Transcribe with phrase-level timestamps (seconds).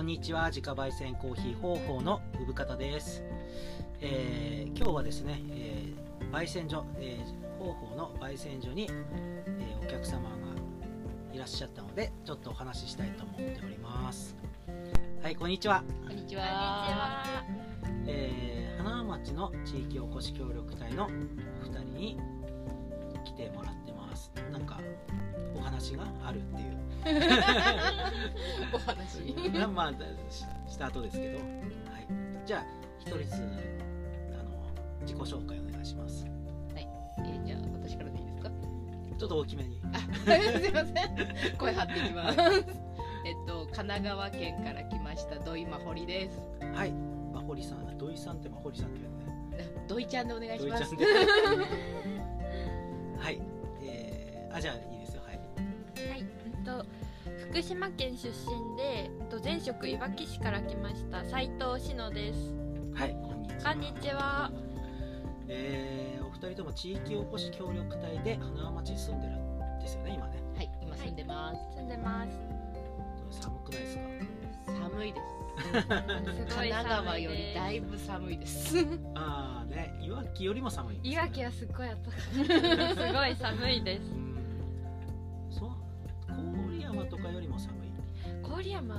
[0.00, 3.22] こんにちは自家焙煎コーヒー方法の産方です、
[4.00, 10.30] えー今日はですね、えー焙煎所、えー方法の焙煎所に、えーお客様が
[11.34, 14.34] いらっしゃったのでちょっとお話ししたいと思っております
[15.22, 16.44] はいこんにちは、こんにちは。
[16.44, 17.44] は。
[18.06, 22.18] えー花輪町の地域おこし協力隊のお二人に
[23.26, 23.79] 来てもらって
[24.52, 24.78] なんか
[25.56, 26.70] お話があるっていう。
[28.72, 29.34] お話。
[29.58, 29.92] まあまあ
[30.30, 31.46] しした後ですけど、はい、
[32.46, 32.64] じゃあ
[32.98, 33.38] 一人ずつあ
[34.42, 34.50] の
[35.02, 36.24] 自己紹介お願いします。
[36.76, 38.50] えーじゃあ私からでいいですか？
[39.18, 39.80] ちょっと大きめに。
[39.92, 40.04] あ、す
[40.68, 40.94] いません。
[41.58, 42.38] 声張っていきます。
[43.26, 46.40] えっと神奈川県から来ました土井真堀です。
[46.74, 46.92] はい。
[47.32, 49.12] まほりさん土井さんってまほりさんって言う
[49.58, 50.94] ね土井ちゃんでお願いします。
[50.94, 51.00] は
[53.30, 53.34] い。
[53.34, 53.42] えー、
[54.52, 55.36] あじゃあいいですよはい
[56.10, 56.84] はい、えっと
[57.50, 62.38] 福島県出身で、えっと前職いわき市から来ました斉藤志乃です。
[62.94, 64.50] はいこんにちはこんにちは。
[65.48, 71.76] えー、お二人とも地域おこし協力隊で花輪町に住んでるんですよね今ねはい、今住んでます。
[71.76, 72.24] 住んでま
[73.30, 73.42] す。
[73.42, 73.96] 寒くないです
[74.66, 74.72] か？
[74.90, 75.26] 寒いです。
[75.60, 77.54] すごい神奈川寒いよりです。
[77.56, 78.76] だいぶ寒いです。
[79.14, 82.94] ああねいわきよりも寒いねいわきはすっごい暖かい。
[82.94, 84.02] すごい寒いです
[87.00, 87.90] 山とかよりも寒い
[88.42, 88.94] 郡山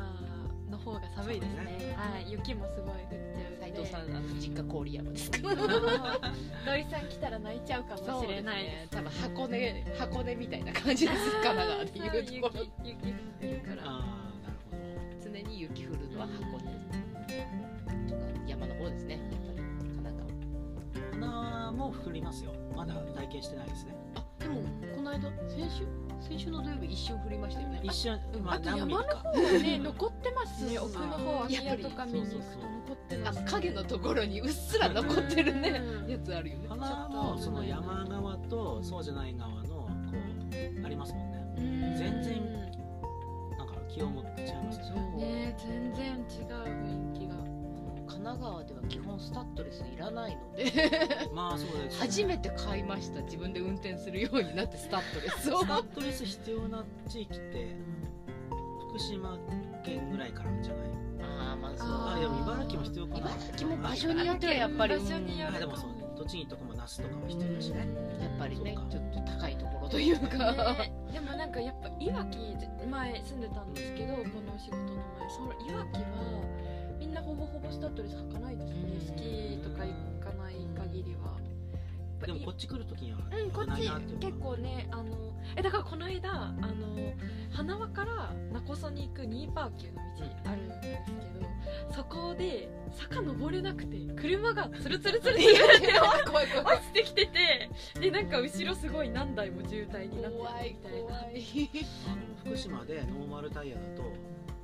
[0.70, 1.96] の方が寒いです寒いね。
[1.98, 3.60] はい、雪もすごい降っちゃう。
[3.60, 5.38] 斉藤さん、あの実家郡山ですか。
[6.66, 8.90] 土井さん来たら泣いちゃうかもしれないです。
[8.92, 11.32] 多分箱根箱根みたいな感じです。
[11.32, 12.64] 神奈川でいうところ。
[12.84, 13.84] 雪雪降ってるから。
[13.84, 16.72] ああなるほど常に雪降るのは箱根
[18.10, 24.62] とか山の方ですねやっぱり神奈花も降りますよまだ体験してないですね川あでも
[24.96, 27.82] この間先週先週の土曜日一瞬降りましたよね。
[27.84, 28.44] 一瞬うん。
[28.44, 29.24] まああと何ミリか。
[29.64, 30.66] ね、残ってます。
[30.66, 30.80] ね。
[30.80, 33.46] 奥の方、空き家とか見に行くと残ってあます。
[33.46, 35.70] 影のところにうっすら残ってるね。
[35.70, 36.12] うん。
[36.12, 36.68] やつあるよね。
[36.70, 41.54] 花もその山側とそうじゃない側のこうありますもんね。
[41.58, 41.98] うん。
[41.98, 42.54] 全然
[43.58, 44.86] なんか気温も違いますね。
[45.18, 47.41] ね、全然違う雰囲気が。
[48.22, 50.72] 神奈川では基本スタッドレスいらないので。
[51.34, 53.22] まあそうです初めて買いました。
[53.24, 55.62] 自分で運転するようになってスタッドレスを。
[55.62, 57.76] スタッドレス必要な地域って
[58.90, 59.40] 福島
[59.84, 60.88] 県ぐらいからじゃない？
[61.24, 61.88] ああまあそう。
[61.90, 63.20] あでも茨城も必要かな。
[63.20, 65.00] 茨城も場所によってはやっぱり。
[65.00, 65.96] 場所によるあでもそうね。
[66.16, 67.78] 栃木とかも那須とかも必要だしね。
[68.22, 70.38] やっぱりねちょっと高いところというか、
[70.78, 70.94] ね。
[71.12, 72.38] でもなんかやっぱいわき
[72.86, 75.28] 前住んでたんですけどこのお仕事の前。
[75.28, 76.06] そのいわきは
[77.02, 78.76] みんなほぼほぼスタッドレス履かないですね。
[78.94, 79.02] うん。
[79.02, 79.92] スキーとか行
[80.24, 81.36] かない限りは。
[82.26, 83.90] でもこっち来るときにはうん、こっち
[84.20, 87.14] 結構ねあのえだからこの間あの
[87.52, 90.02] 花輪から中曽に行くニーパーキューの
[90.44, 90.88] 道あるんですけ
[91.90, 95.88] どそこで坂登れなくて車がツルツルツルって言われて
[96.30, 97.70] 怖い怖い落ちてきてて
[98.00, 100.44] でなんか後ろすごい何台も渋滞になってみ
[100.76, 101.10] たいな。
[101.10, 101.70] 怖い。
[102.08, 104.04] あの福島でノーマルタイヤだと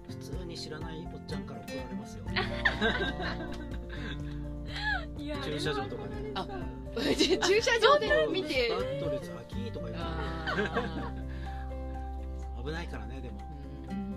[0.08, 2.24] 普通に知らないおっちゃんから怒られますよ。
[5.44, 6.32] 駐車場とかで。
[6.36, 6.48] あ
[6.96, 8.70] 駐車場で見て。
[8.70, 10.46] スタッドレス秋とか言あ
[12.60, 13.38] う 危ないからねでも。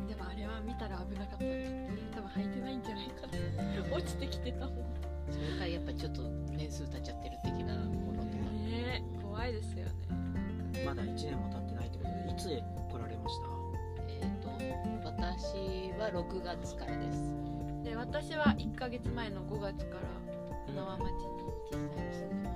[0.08, 1.38] でもあれは見たら危なかった。
[1.38, 3.32] 多分履いてないんじゃないかな。
[3.96, 4.76] 落ちてきてたもん
[5.30, 9.92] それからやっぱちょっと年数経っちゃってる的なものとかね怖いですよね。
[10.84, 12.62] まだ1年も経ってないってことでいつ
[16.00, 17.18] は6月からです。
[17.84, 20.00] で私は1ヶ月前の5月から
[20.66, 21.12] 花輪町に
[21.72, 22.54] 実際に住んでま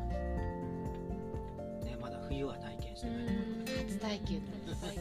[1.82, 1.84] す。
[1.86, 3.24] ねまだ冬は体験してない。
[3.24, 4.92] ってことで初体験ですね。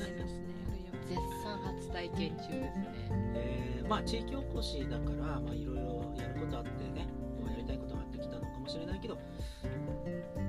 [1.07, 2.87] 絶賛初体験中ですね。
[3.35, 7.05] えーまあ地域おこしだからまあいろいろやることあってね
[7.45, 9.17] やりたいことがあってきたのかもしれないけど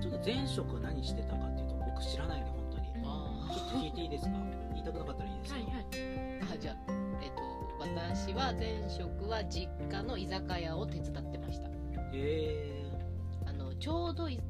[0.00, 2.87] ちょっと前職何してたかっていうと僕知らないんで本当に。
[3.05, 4.31] あちょっと聞いていいですか？
[4.72, 5.85] 言いたくなかったらいいですけど、はいはい。
[5.90, 6.76] ーあじゃあ
[7.23, 7.43] えっ、と
[7.79, 11.71] 私は前職は実家の居酒屋を手伝ってました。
[12.12, 12.91] え
[13.47, 14.41] あのちょうどい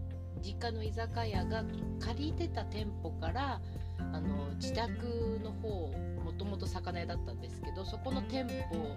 [0.42, 1.64] 実家の居酒屋が
[2.00, 3.60] 借りてた店舗から
[3.98, 5.92] あの自宅の方
[6.22, 8.96] もともと魚屋だったんですけどそこの店舗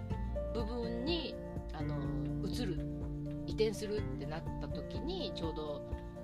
[0.54, 1.36] 部分に
[1.74, 1.96] あの
[2.46, 2.80] 移る
[3.46, 5.82] 移転するってなった時にちょうど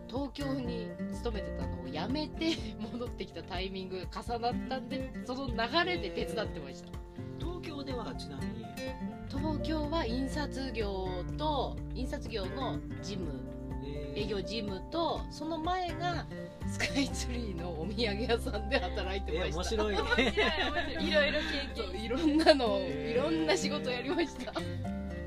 [0.07, 5.55] 東京に勤めてたのを辞めて戻ってきたタイミングが重なったんでその流
[5.85, 7.02] れで手伝ってました
[7.63, 8.65] 京ではちなみに。
[9.29, 11.07] 東京は印刷業
[11.37, 13.31] と印刷業の事務。
[13.85, 14.23] えー。
[14.25, 16.25] 営業事務とその前が
[16.67, 19.75] スカイツリーのお土産屋さんで働いてました。
[19.75, 21.07] え面白い面白い面白い。
[21.07, 21.39] いろいろ
[21.75, 23.11] 経験いろんなのへー。
[23.11, 24.53] いろんな仕事やりました。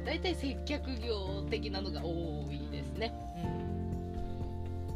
[0.04, 3.12] 大体接客業的なのが多いですね、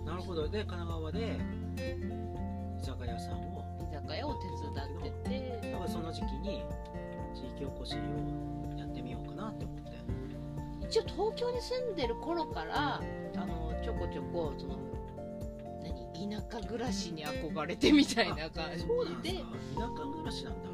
[0.07, 0.49] なるほど。
[0.49, 1.37] で神奈川で
[2.81, 5.71] 居酒屋さんを居酒屋を手伝ってて。
[5.73, 6.63] だからその時期に
[7.35, 9.81] 地域おこしをやってみようかなって思って。
[10.83, 13.01] 一応東京に住んでる頃から
[13.37, 14.77] あのちょこちょこその
[15.83, 18.85] 何田舎暮らしに憧れてみたいな感じ
[19.33, 19.39] で。
[19.39, 20.71] 田舎暮らしなんだ。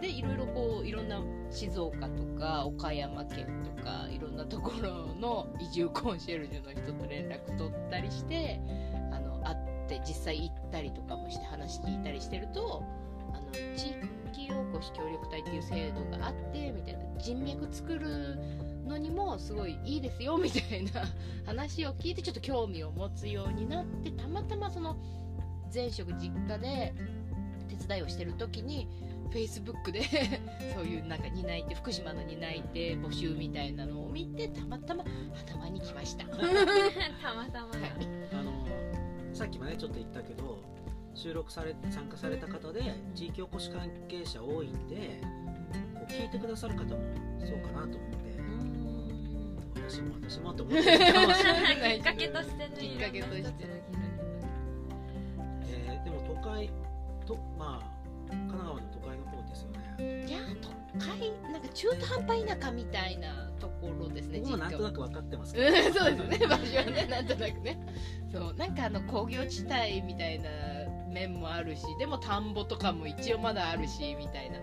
[0.00, 1.20] でいろいろこういろんな
[1.50, 3.46] 静岡とか岡山県
[3.76, 8.60] とかいろんなところの移住コンシェルジュの人と連絡取ったりして
[9.12, 9.56] あの会っ
[9.88, 12.82] て実際行ったりとかもして話聞いたりしてると
[13.32, 13.96] あの地域
[14.50, 18.38] おこし協力隊っていう制度があってみたいな人脈作る
[18.86, 20.90] のにもすごいいいですよみたいな
[21.46, 24.96] 話を聞いてちょっと興味を持つようになってたまたまその
[25.72, 26.94] 前職実家で
[27.68, 28.88] 手伝いをしてる時に
[29.32, 30.02] Facebook で
[30.74, 35.04] そういうなんか担い手福島の担い手募集みたいなのを見てたまたま
[35.48, 36.24] 頭に来ました。
[36.28, 36.54] たまた
[37.34, 37.72] まだ、はい
[38.32, 38.52] あの
[39.32, 40.58] さっきもねちょっと言ったけど
[41.22, 42.82] 収録され参加された方で
[43.14, 45.20] 地域おこし関係者多いんで
[45.94, 46.88] こう聞いてくださる方も
[47.46, 48.22] そうかなと思って。
[49.88, 52.70] 私も私もと思ってるかもしれないきっかけとしてね。
[52.76, 53.52] きっかけとして
[55.66, 56.70] えーでも都会
[57.26, 60.26] とまあ神奈川の都会の方ですよね。
[60.28, 65.66] いや都会なんか中途半端田舎みたいなところですね僕もなんとなくく分かってますけど。
[65.66, 66.46] うんそうですね。
[66.48, 67.78] 場所はねなんとなくね。
[68.32, 70.48] そうなんかあの工業地帯みたいな
[71.12, 74.58] 面もあるしでも田んぼとかも一応まだあるしみたいな。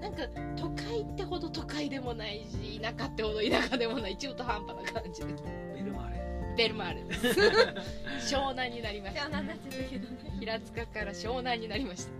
[0.00, 0.22] なんか
[0.56, 4.16] 都会ってほど都会でもないし田舎ってほど田舎でもない。
[4.18, 5.36] 中途半端な感じで。
[5.38, 5.44] す
[5.74, 6.54] ベルマーレ。
[6.56, 7.04] ベルマーレ。
[7.04, 7.14] で
[8.20, 9.22] す湘南になりました。
[9.22, 10.16] 湘南になっちゃったけどね。
[10.40, 12.10] 平塚から湘南になりました。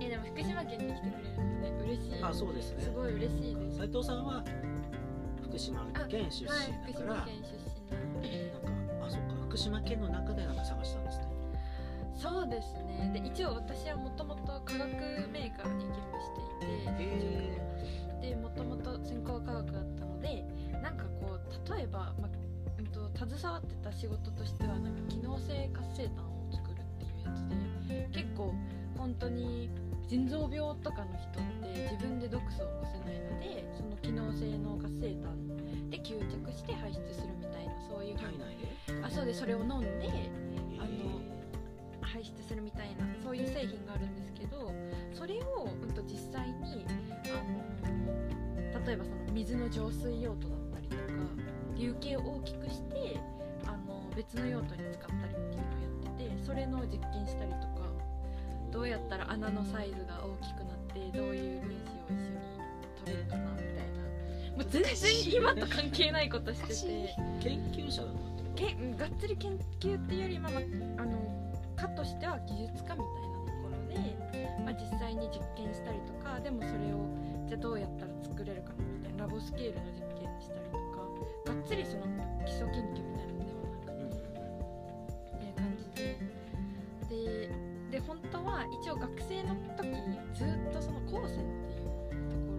[0.00, 1.72] えでも福島県に来てくれるのね。
[1.86, 2.22] 嬉しい。
[2.22, 2.82] あそうですね。
[2.82, 3.78] すごい嬉しいです。
[3.78, 4.44] 斉藤さんは
[5.42, 6.92] 福島県出身はい。
[6.92, 11.23] 福だから、島県出身なのでなんかあそっか福島県の中でなんか探したんですね
[12.24, 13.10] そうですね。
[13.12, 14.80] で一応私はもともと化学
[15.28, 20.42] メーカーに勤務していてへでもともと専攻は科学だったので
[20.82, 22.28] なんかこう例えば、ま
[22.78, 27.44] うんと携わってた仕事としてはなんか機能性活性炭を作るっていうやつ
[27.88, 28.54] で結構
[28.96, 29.68] 本当に
[30.08, 35.36] 腎臓病とかの人って自分で毒素を起こせないのでその機能性の活性炭
[35.90, 39.04] で吸着して排出するみたいなそういう体内で？
[39.04, 40.30] あそうでそれを飲んで
[42.14, 44.70] 排出するみたいなそういう製品があるんですけど
[45.12, 46.86] それを、うん、と実際に
[47.26, 47.42] あ
[48.78, 51.02] の例えばその水の浄水用途だったりとか
[51.76, 53.18] 流形を大きくして
[53.66, 57.82] あの別の用途に使ったりっていうのをやっててそれの実験したりとか
[58.70, 62.38] どうやったら穴のサイズが大きくなってどういう分子を一緒に
[63.04, 64.56] 取れるかなみたいな。
[64.56, 67.16] もう全然今と関係ないことしてて。
[67.42, 70.62] 研究者だったってことけがっつり研究っていうよりまあまあ
[71.02, 71.43] あの
[71.76, 73.98] 科としては技術家みたいなところで、
[74.64, 77.06] まあ、実際に実験したりとかでもそれを
[77.46, 81.04] じゃあどうやったら作れるかなみたいなラボスケールの実験したりとか
[81.52, 82.02] がっつりその
[82.44, 84.42] 基礎研究みたいなのではなくて
[85.34, 86.18] っていう感じで。
[87.08, 87.50] で
[87.94, 89.86] で本当は一応学生の時
[90.34, 92.50] ずっとその高専っていうとこ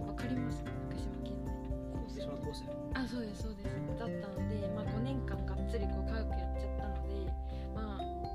[0.00, 0.64] ろ分かります？
[0.64, 2.64] か福島県で高専。
[2.94, 3.76] あそうですそうです。
[3.98, 6.73] だったので、まあ、5年間がっつりこう科学やっちゃったので、まあ、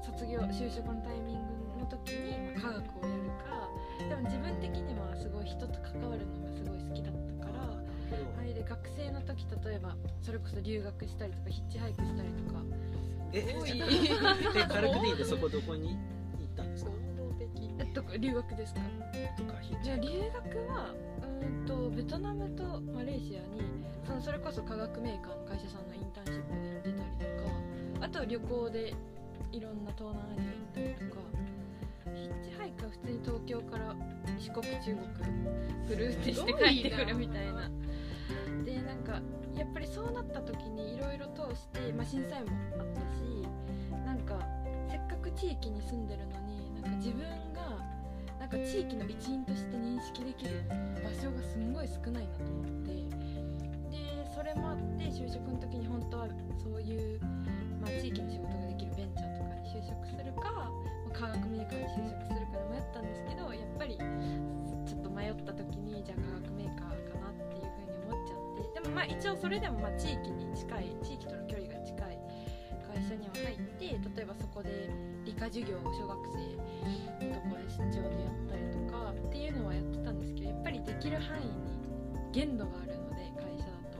[0.03, 1.41] 卒業就職のタイミン
[1.77, 3.70] グの時に、まあ、科学をやるか
[4.10, 7.63] でも自分的にはすごい人と関わるのがすごい好きだったから、
[8.41, 12.62] はい、で学生の時例えばそれこそ留学したりとかヒッチハイクしたりとか
[13.32, 13.56] え？
[13.60, 13.82] 多い。
[14.58, 16.00] え軽くでいいんでそこどこに行っ
[16.56, 16.91] たんですか？
[16.91, 16.98] 行
[17.29, 17.70] 動的。
[17.79, 18.82] えっと留学ですか？
[19.38, 19.53] とか
[19.84, 20.91] じゃあ留学は
[21.22, 23.62] うーんとベトナムとマレーシアに
[24.06, 28.94] そのそれこそ化学メーカーの会社さんのインターンシップで行ってたりとかあと旅行で
[29.51, 31.22] いろんな東南アジア行ったりとか
[32.13, 33.96] ヒッチハイクは普通に東京から
[34.38, 37.70] 四国中国ぐるってして帰ってくるみたいな。
[38.63, 39.22] でなんか
[39.56, 44.39] やっぱりそうなった時にいろいろ通して、まあ、震災もあったしなんか
[44.89, 47.77] せっかく地域に住んでるのになんか自分が
[48.39, 50.63] なんか地域の一員として認識できる
[51.03, 52.94] 場所がすんごい少ないなと思って
[53.91, 56.27] でそれもあって就職の時に本当は
[56.63, 57.20] そういう、
[57.82, 58.68] まあ、地域の仕事が
[59.79, 60.71] 就職するか、
[61.13, 72.19] 化学メーカーに就職するかで迷ったんですけどやっぱりちょっと迷った時にじゃあ化学メーカーかなっていうふうに思っちゃってでもまあ一応それでもま地域に近い地域との距離が近い
[72.91, 74.89] 会社には入って例えばそこで
[75.25, 76.59] 理科授業を小学生
[77.31, 81.51] ところで出張でやったりとかっていうのはやってたんですけどやっぱりできる範囲に
[82.31, 84.00] 限度があるので会社だと。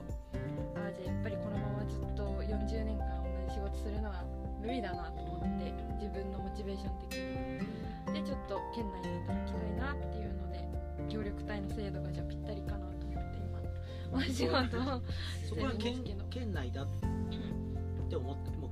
[0.80, 7.80] ああじゃあやっぱりこのままずっと40年間同じ仕事するのは無理だなと思って自分のモチベーション的に。
[8.12, 10.68] でちょっと県内で働きたいなっていうので
[11.08, 15.02] 協力隊の制度がじゃあぴったりかなと思って今お仕事を
[15.48, 16.86] そこは県してるんですけど県内だっ
[18.08, 18.70] て思ってもう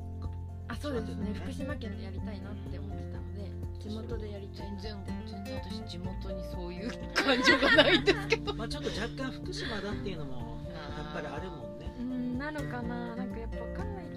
[0.66, 1.30] あそうですね。
[1.30, 1.34] ね。
[1.34, 8.12] 福島県でやりたいなって思ってたので地元でやりたい全な然全然私地元にそういう感情がないんで。
[8.12, 11.94] すけどまあちょっと若干福島だっていうのもやっぱりあるもんね。
[12.00, 13.14] うんなのかな。
[13.14, 14.07] なんかやっぱわかんない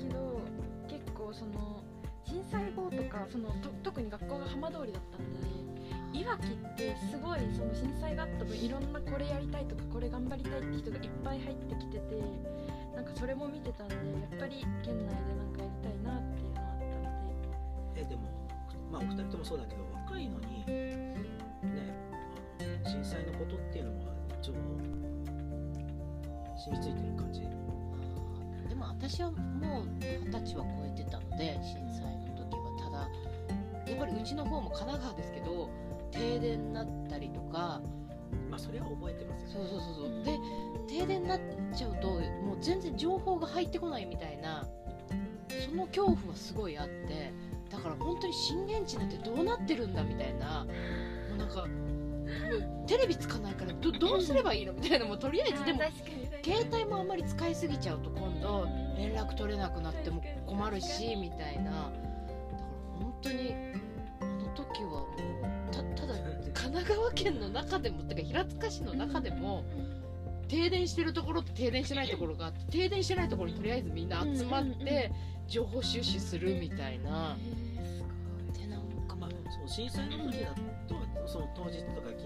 [1.32, 1.82] 構その
[2.26, 5.32] 震災後とかそのと特に学校が浜通りだったん
[6.14, 12.22] でいわきってすごいその震災があった分いろんなこれやりたいとかこれ頑張りたいって人がいっぱい入ってきてて
[12.96, 14.02] なんかそれも見てたんでや
[14.36, 18.02] っぱり県内でなんかやりたいなっていうのはあったので。
[18.02, 18.22] えでも
[18.92, 21.16] まあお二人ともそうだけど若いのにね
[22.60, 24.12] あの震災のことっていうのは
[24.42, 24.54] 一応
[26.58, 27.42] 染みついてる感じ？
[28.72, 32.72] でも私はもう二十歳は超えてたので震災の時は。
[32.80, 35.70] ただやっぱりうちの方も神奈川ですけど
[36.10, 37.82] 停電になったりとか。
[38.50, 39.50] まあそれは覚えてますよ。
[39.52, 40.24] そうそうそうそう。
[40.24, 40.40] で
[40.88, 41.40] 停電になっ
[41.76, 44.66] ちゃうともう全然情報が入ってこないみたいな
[45.70, 47.34] その恐怖はすごいあって
[47.70, 50.66] だから本当に震源地なんてどうなってるんだみたいな
[51.30, 51.66] もうなんか
[52.88, 55.82] テレビつかないからどどうすればいいのみたいなもうとりあえずでも
[56.44, 58.10] 携帯もあんまり使いすぎちゃうと
[58.98, 61.92] 連絡取れなくなっても困るしみたいなだから
[63.00, 63.56] 本当に
[64.20, 65.08] あの時はも
[65.70, 66.14] うたただ
[66.54, 69.64] 神奈川県の中でもてか平塚市の中でも
[70.48, 75.12] 停電してるところと停電してないところがあって停電してないところにとりあえずみんな集まって
[75.48, 77.38] 情報収集するみたいな。
[78.54, 80.54] でなんかまあそう震災の時だ
[80.88, 82.26] とその当日とかき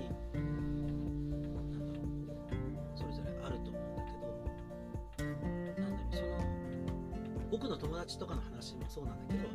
[7.56, 9.48] 僕の友達とかの話もそうなんだけど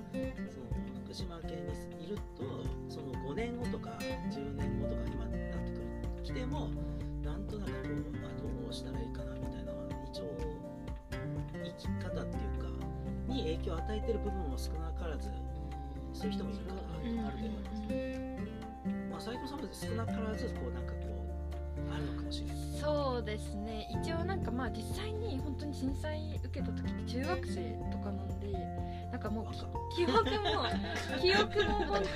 [0.50, 0.64] その
[1.04, 1.50] 福島県
[1.98, 3.90] にいるとその5年後とか
[4.32, 5.84] 10年後とか今になってくる
[6.24, 6.70] 来ても
[7.22, 9.72] なんとなくこうあどうしたらいいかなみたいな
[10.10, 10.32] 一応
[11.62, 12.68] 生き方っていうか
[13.28, 15.28] に影響を与えてる部分も少なからず
[16.14, 17.82] そういう人もいるからうんあると思います。
[19.10, 20.98] まあ斉藤さんも少なからずこうなんかこ
[21.86, 22.56] うあるのかもしれない。
[22.80, 28.52] そうですね一応なんかまあ実際に本当に震災けた時って中学生とかなんで
[29.10, 30.66] なんかもう若記憶も
[31.20, 32.08] 記憶も本で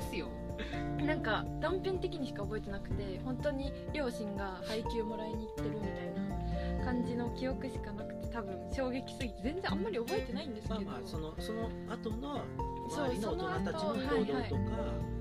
[0.00, 0.26] すよ。
[0.58, 12.40] 当になんか断片的にしか覚えてなくて本当に両親が配給もらいに行ってるみたいな感じの記憶しかなくて多分衝撃すぎて全然あんまり覚えてないんですけど、まあまあそのその後の
[12.88, 15.16] 周りの大人たちの行動とか、その後はいはい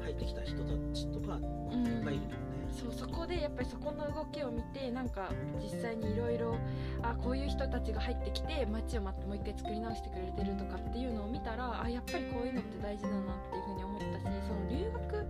[0.00, 1.38] 入ってきた人たちとか
[1.70, 1.86] うん。
[1.86, 1.94] いる。
[1.94, 2.49] もんね。
[2.72, 6.56] そうそこでやっぱりそこの動きを見てなんか実際にいろいろ
[7.02, 15.26] あこういう人たちが入ってきて街をまたもう一回作り直してくれてるとかっていうのを見たらあやっぱりこういうのって大事だなっていうふうに思ったしその留学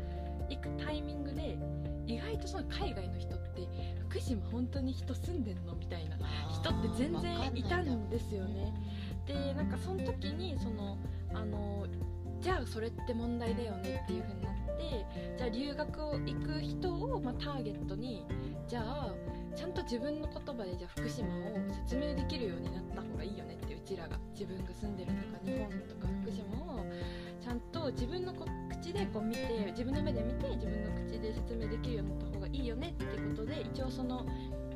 [0.50, 1.58] 行くタイミングで
[2.06, 3.68] 意外とその海外の人って
[4.08, 6.16] 福島本当に人住んでんのみたいな
[6.52, 8.72] 人って全然いたんですよね。
[9.26, 10.98] でなんかその時にその
[11.32, 11.86] あの
[12.40, 14.59] じゃあそれって問題だよねっていう風になっ
[15.70, 18.26] 留学を行く人を、まあ、ターゲットに
[18.66, 19.14] じゃあ
[19.54, 21.30] ちゃんと自分の言葉でじゃあ福島を
[21.86, 24.18] 説明できるようになった方がいいよねってうちらが。
[24.34, 26.86] 自分が住んでるとか日本とか福島を
[27.42, 34.24] ちゃんと自分の口でこう見て自分の目で見て自分の口で説明できるようになった方がいいよねってことで一応その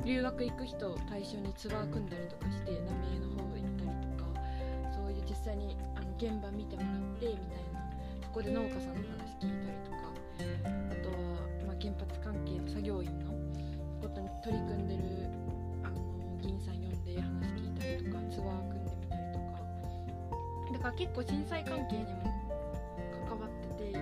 [0.05, 2.77] 留学行く人を対象にツアー組んだりとかして浪
[3.17, 4.29] 江の方行ったりとか
[4.93, 7.75] そういう実際にあの現場見てもらってみたいな。
[8.35, 10.04] そこで農家さんの話聞いたりとか、
[11.85, 13.33] 原発関係の作業員の
[14.01, 15.03] ことに取り組んでる
[15.85, 16.01] あの
[16.41, 22.25] 議員さん呼んで話聞いたりとかツアー組んでみたりとかだから結構震災関係にも
[23.29, 23.99] 関わってて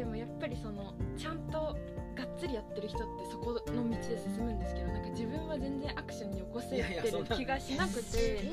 [0.00, 1.76] でもやっぱりそのちゃんと
[2.16, 8.48] がっつりやってる人ってそこの道で進むんですけどなんか自分は全然アクションに起こせてる気がしなくて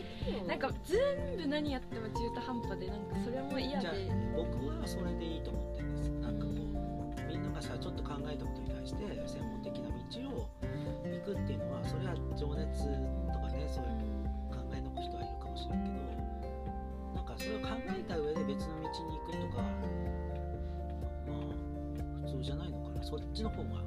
[0.45, 6.18] なんか全部何やっても中途半端でなんかそれも嫌で僕はそれでいいと思ってるんです。
[7.67, 9.95] かちょっと考えたことに対して専門的な道
[10.37, 10.49] を
[11.03, 12.83] 行くっていうのはそれは情熱
[13.33, 14.07] とかねそういう
[14.53, 15.95] 考えの人はいるかもしれんけど
[17.15, 19.61] なんかそれを考えた上で別の道に行くとか
[21.27, 21.41] まあ
[22.25, 23.03] 普通じゃないのかな。
[23.03, 23.83] そっちの方がっ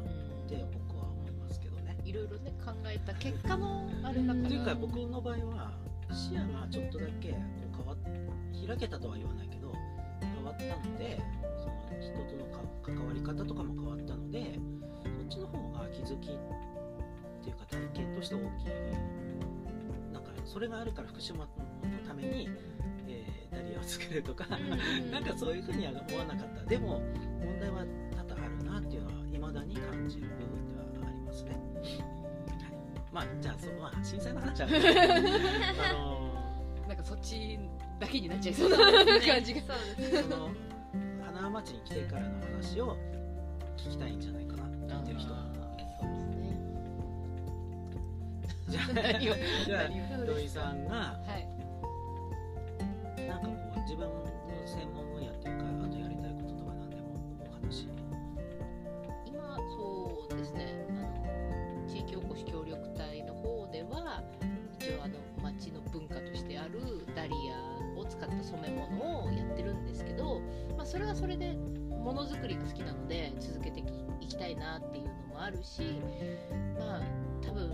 [0.49, 1.97] て僕は思いますけどね。
[2.05, 5.73] いろいろね考えた結果のあれだからというか僕の場合は
[6.13, 7.97] 視野がちょっとだけこう変わっ
[8.67, 9.73] 開けたとは言わないけど
[10.21, 11.21] 変わったので
[12.01, 14.59] 人とのか関わり方とかも変わったので
[15.03, 16.39] そっちの方が気づきっ
[17.43, 18.47] ていうか体験として大きい
[20.13, 21.47] なんかそれがあるから福島の
[22.07, 22.49] ために、
[23.09, 24.47] えーダリアを作るとか、
[25.13, 26.65] なんかそういうふうには思わなかった。
[26.65, 27.01] でも
[27.41, 27.85] 問題は
[28.17, 32.05] 多々あるなっていうのはいまだに感じる部分ではありますね、はい、
[33.13, 34.69] まあじゃあその、まあ、震災の話は
[35.91, 37.59] あのなんかそっち
[38.01, 39.61] だけになっちゃいそうな感じが。
[39.61, 40.62] そうですその花
[41.65, 42.97] 町に来てからの話を
[43.77, 44.65] 聞きたいんじゃないかな
[44.97, 45.53] 聞いてる人は
[48.69, 49.21] じゃあ
[49.67, 49.81] じゃ
[50.15, 51.47] あ 土井さんがはい。
[53.29, 54.25] なんかこう自分の
[54.65, 57.87] 専門分野っていうかあとやりたいこととか何でもお話。
[59.27, 60.87] 今そうですね。
[60.89, 64.23] あの地域おこし協力隊の方では
[64.81, 66.81] 一応あの町の文化としてある
[67.15, 69.52] ダリアを使った染め物をやって
[70.93, 71.55] それはそれで
[71.89, 73.81] ものづくりが好きなので続けて
[74.21, 75.81] いきたいなっていうのもあるし
[76.79, 77.03] まあ
[77.43, 77.71] 多分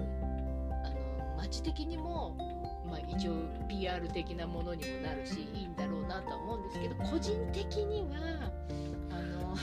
[0.85, 0.89] あ
[1.35, 2.37] の町的にも、
[2.87, 3.33] まあ、一応
[3.69, 8.53] PR 的なものにもなるしいいんだろうなとは思うんですけど個人的には
[9.11, 9.57] あの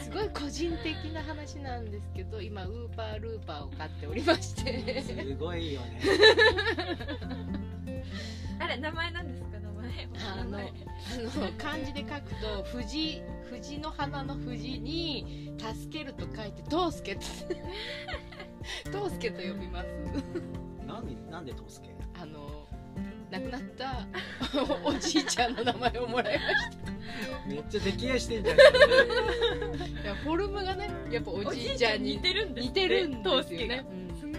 [0.00, 5.02] すごい個人的な話なんですけど今ウーパールーパーを飼っておりまして。
[5.02, 6.00] すごいよね。
[8.62, 9.51] あれ名前なんですか？
[10.38, 17.24] あのあの漢字で書くと藤藤の花の藤に助けると書いてトースケって
[18.90, 19.88] トースケと呼びます。
[20.86, 22.68] なんでなんでトースケあの
[23.30, 24.06] 亡くなった
[24.84, 26.78] おじいちゃんの名前をもらいまし
[27.48, 28.56] めっちゃ溺愛してんじゃん。
[28.56, 28.68] たい
[30.04, 33.86] やフォルムがねやっぱおおじいちゃんに似てるんです似てるんトーですよね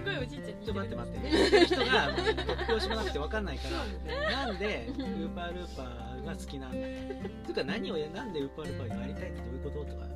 [0.04, 1.30] ごいおじいちゃんちょっと待って待って。
[1.32, 4.46] 言ってる人が突拍子もなくて分かんないから。
[4.46, 10.14] なんでウーパールーパーが好きなんだというか何をやなんでウーパールーパーやりたいってどういうこととかある？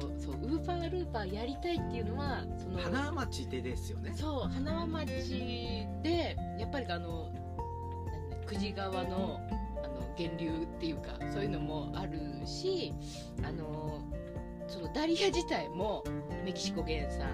[0.00, 4.12] そうそうウーパールーパーやりたいっていうのはその花町でですよね。
[4.14, 5.06] そう花輪町
[6.02, 7.30] でやっぱりあの
[8.46, 9.40] 久慈川の
[9.82, 12.92] あの源流っていうかそういうのもあるし
[13.42, 14.00] あの
[14.66, 16.04] そのダリア自体も
[16.44, 17.28] メキシコ原産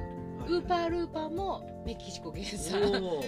[0.50, 2.80] ウーパールーパーもメキシコ原産。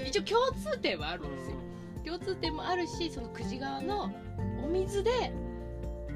[0.06, 1.56] 一応共通点はあるんですよ。
[2.04, 4.10] 共通点もあるしその久慈川の
[4.64, 5.10] お水で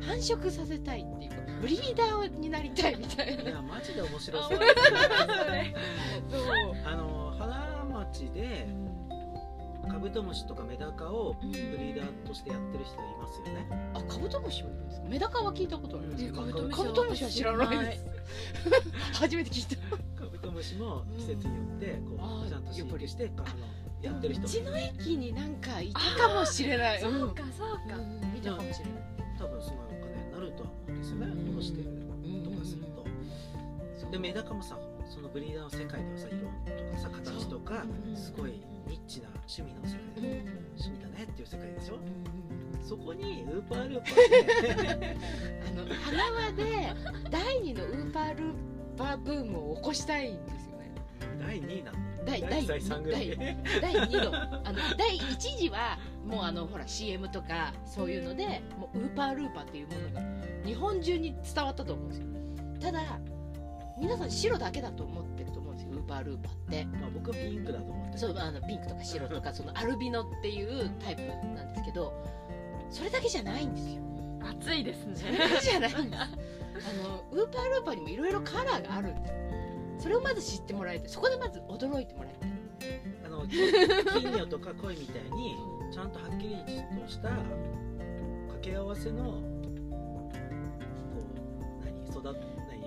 [0.05, 3.42] 繁殖させたいっていうかブリーダーになりたいみたいな。
[3.42, 4.59] いやマジで面白そう。
[4.59, 4.61] そう。
[6.85, 8.66] あの花町で
[9.88, 13.69] カブトムシとかメダカをブリーダーとしてやってる人いますよね。
[13.95, 15.07] あカブトムシもいるんですか？
[15.09, 16.35] メダカは聞いたことありますうん。
[16.35, 16.42] カ
[16.83, 18.07] ブトムシは知らないです。
[19.21, 20.15] 初めて聞いた
[20.57, 23.47] カブトムシも季節によってこあーうちゃんと飼育してあの
[24.03, 27.01] やってる人うちの駅になんかいたかもしれない。
[27.01, 27.97] そうかそうか。
[27.97, 28.33] うん。
[28.35, 28.95] 見たかもしれない。
[29.38, 31.27] 多分すごいお金になるとは思うんですよね。
[31.27, 31.47] うん。
[31.53, 31.85] 戻してる
[32.45, 32.83] とかする
[33.99, 36.38] そうとでメダカもさそのブリーダーの世界ではさ色
[36.77, 38.53] とかさ形とかうんすごい
[38.87, 40.45] ニッチな趣味の世うん界で
[40.79, 44.99] 趣味だねっていう世界でしょうんそこにウーパールーパー。
[45.01, 45.16] で
[45.66, 46.95] あの花輪で
[47.31, 50.93] 第二のウーパールーパーブームを起こしたいんですよね。
[51.39, 53.37] 第2位なの第第第3ぐらい。
[53.37, 54.37] 第第2の。
[54.37, 60.23] あの第1次はもうあのほら CM とかそういうのでもうウーパールーパーっていうものが
[60.65, 62.27] 日本中に伝わったと思うんですよ。
[62.81, 63.01] ただ
[63.99, 66.85] 皆さん白だけだと思ってると思うんですよウーパールーパーって。
[66.85, 72.13] まあ僕はピンクだと思ってそうあのピンクとか白とか そのアルビノっていうタイプなんですけど
[72.91, 74.03] それだけじゃないんですよ。
[74.49, 81.09] 暑いですそれねだけじゃないんですあのウーパールーパーにもいろいろカラーがあるんですそれをまず知ってもらいたい。
[81.09, 82.51] そこでまず驚いてもらいたい。
[83.25, 85.57] あの金魚とか鯉みたいに
[85.93, 87.47] ちゃんとはっきりとした掛
[88.61, 89.41] け合わせのこ
[91.23, 92.35] う何育っ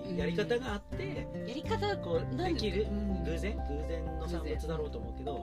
[0.05, 2.87] 何やり方があってやり方こうできる。
[2.89, 3.23] うん。
[3.23, 3.57] 偶然？
[3.57, 5.41] 偶然の産物だろうと思うけど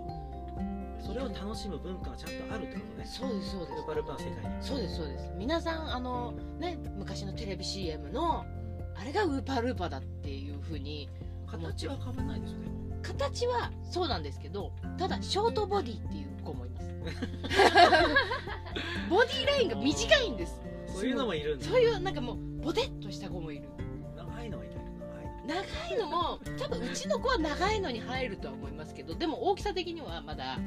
[1.00, 3.06] それを楽しむ文化がちゃんとあるってことね。
[3.06, 3.72] そうですそうです。
[3.76, 4.62] ルパルパの世界に。
[4.62, 5.30] そうですそうです。
[5.36, 8.44] 皆さんあのね昔のテレビ CM の
[8.94, 11.08] あれがウーパールーパーだっていう風に
[11.46, 16.86] 形は変わらないでしょでも形はそうなんですけどただショートボディっていう子もいます。
[19.08, 20.60] ボディラインが短いんです。
[20.88, 21.64] そういうのもいるんだ。
[21.64, 23.68] そういうなんかもうボテッとした子もいる
[25.46, 30.58] 長いのも多分うちの子は長いのに入るとは思いますけどでも大きさ的にはまだ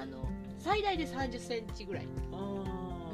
[0.00, 2.06] あの最大で3 0センチぐらい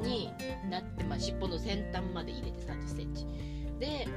[0.01, 0.29] に
[0.69, 3.25] なって、まあ、尻尾の先端まで入れて3 0センチ。
[3.79, 4.07] で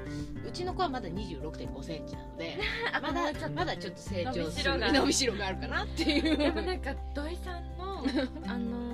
[0.47, 2.57] うちの子はまだ2 6 5センチなので
[2.93, 4.79] あまだもうちょっとまだちょっと成長する。
[4.79, 6.37] 伸びしろがあるかなっていう。
[6.37, 8.05] でもなんか土井さんの
[8.47, 8.86] あの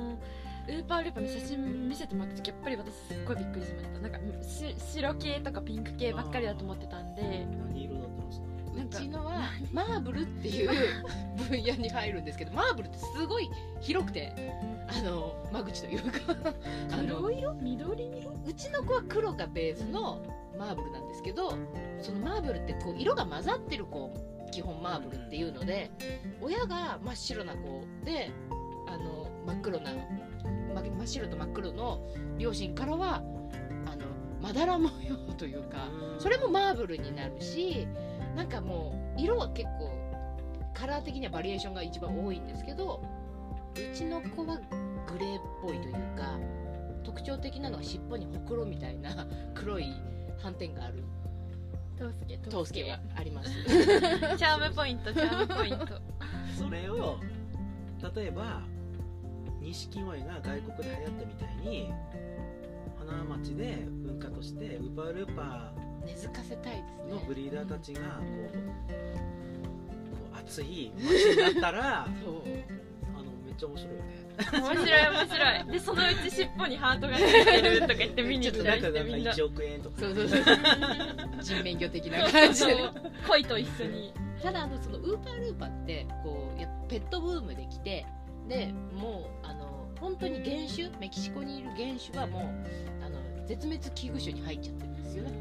[0.82, 3.98] ーパールーパーの写真見せてもらった時やっぱり私すっごいびっくりしました。
[4.00, 7.46] なんかし白系とかピンク系ばっかりだと思ってたんで。
[7.66, 8.32] 何色だったんで。
[8.32, 10.70] すかうちのはマーブルっていう
[11.48, 14.32] 分野に入るんですけどマーブルってすごい広くて
[14.88, 16.18] あの間口というか。
[16.92, 18.32] あの黒色緑色？
[18.46, 20.24] うちの子は黒がベースの
[20.58, 21.50] マーブルなんですけど
[22.00, 24.12] そのマーブルってこう色が混ざってる子
[24.50, 25.90] 基本マーブルっていうので
[26.40, 28.30] 親が真っ白な子で
[28.86, 30.00] あの真っ黒なま
[30.80, 32.00] 真っ白と真っ黒の
[32.38, 33.16] 両親からは
[33.86, 34.06] あの
[34.40, 37.86] まだら模様というかそれもマーブルになるし
[38.34, 39.90] なんかもう色は結構
[40.74, 43.02] カラー的にはバリエーションが一番多いんですけど
[43.74, 44.58] うちの子は
[45.10, 46.38] グレーっぽいというか
[47.04, 49.92] 特徴的なのは尻尾にほくろみたいな 黒い
[50.38, 51.04] 斑点がある。
[51.98, 52.38] トースケ。
[52.38, 53.50] トースケはあります。
[53.64, 55.86] チャームポイントチャームポイント。
[56.58, 57.18] それを
[58.14, 58.62] 例えば
[59.62, 61.92] 錦鯉が外国で流行ったみたいに
[62.98, 65.72] 花町で文化としてウーパールーパ
[66.04, 72.34] 根付かせたいですのブリーダーたちがこうこう熱い街になったらあ そう。
[72.34, 72.42] の
[73.44, 74.22] めっちゃ面白いよね。
[74.52, 75.72] 面白い面白い。
[75.72, 79.32] でそのうち尻尾にハートがついてるとか言って見に来たりしてみんな。
[79.32, 80.00] 1億円とか。
[80.00, 80.42] そうそうそう。
[81.42, 82.76] 人面魚的な感じで。
[83.28, 84.12] 恋と一緒に。
[84.42, 88.04] ただあのそのウーパールーパーってこうやペットブームで来て
[88.48, 92.42] でもうあの本当に原種メキシコにいる原種はもう
[93.04, 95.32] あの絶滅危惧種に入っちゃってるんですよね。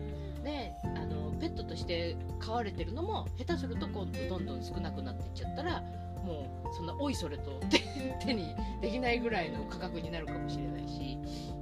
[0.43, 5.81] であのペットとして飼われてるのも下手すると今度どんどん少なくなっていっちゃったら
[6.23, 7.79] もうそんなおいそれと手
[8.25, 11.17] 手にできないぐらいの価格になるかもしれないし。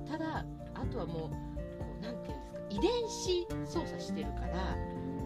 [0.10, 1.30] ただあとはもうこ
[2.00, 4.76] うなんていうんですか遺伝子操作してるから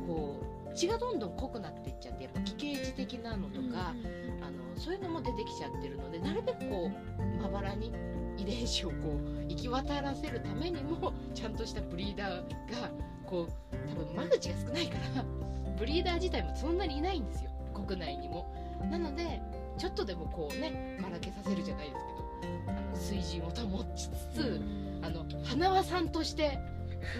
[0.05, 0.35] こ
[0.69, 3.93] う血がどんどん濃くなっていっちゃってやっぱ奇形児的なのとか、
[4.41, 6.91] あのそういうのも出てきちゃってるのでなるべくこ
[7.39, 7.93] うまばらに
[8.37, 12.91] 遺伝子をこう行き渡らせるためにも ちゃんとしたブリーダーが
[13.25, 15.23] こう多分間口が少ないから
[15.79, 17.49] ブリーダー自体もそんなにいないんですよ。
[17.73, 18.53] 国内にも。
[18.91, 19.41] なので
[19.77, 24.61] ちょっとでもこうねばらけさせるじゃないですけどあの水準を保ちつつ、
[25.01, 26.59] あの花輪さんとして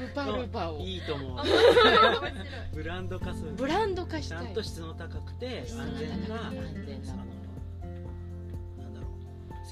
[0.02, 0.80] ウーパールーパーを。
[0.80, 1.40] いいと思う。
[2.74, 3.52] ブランド化する。
[3.54, 4.46] ブランド化したい。
[4.46, 6.52] ちゃんと質の高くて安全な安
[6.86, 7.33] 全な